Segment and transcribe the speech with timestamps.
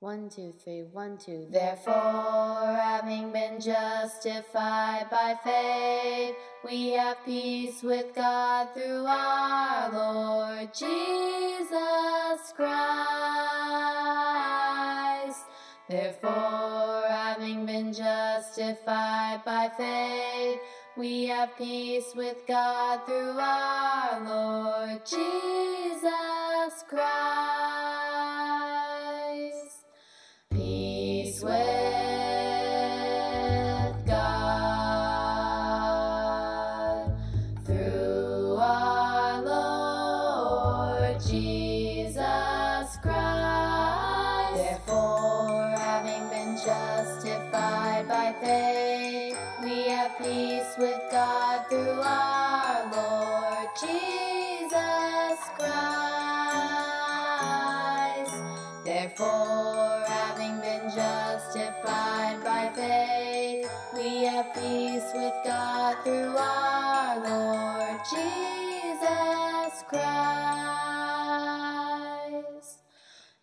[0.00, 1.46] One, two, three, one, two.
[1.50, 6.34] Therefore, having been justified by faith,
[6.64, 11.68] we have peace with God through our Lord Jesus
[12.56, 12.70] Christ.
[15.86, 20.60] Therefore, having been justified by faith,
[20.96, 25.20] we have peace with God through our Lord Jesus
[26.88, 27.49] Christ.
[41.28, 44.56] Jesus Christ.
[44.56, 55.38] Therefore, having been justified by faith, we have peace with God through our Lord Jesus
[55.58, 55.70] Christ.
[58.84, 69.84] Therefore, having been justified by faith, we have peace with God through our Lord Jesus
[69.88, 70.79] Christ.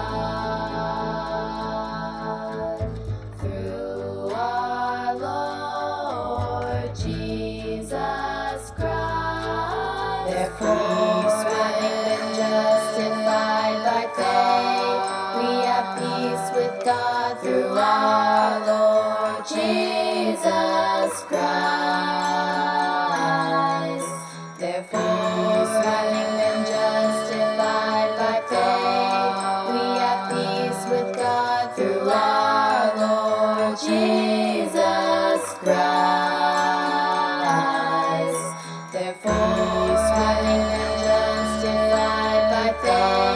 [3.38, 10.31] through our Lord Jesus Christ.
[10.31, 11.14] Therefore,
[33.86, 35.75] Jesus Christ.
[38.92, 43.34] Therefore, smiling and justified by faith.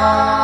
[0.00, 0.39] Bye.